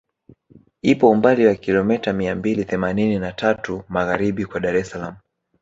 [0.81, 5.15] Ipo umbali wa kilometa mia mbili themanini na tatu magharibi kwa Dar es Salaam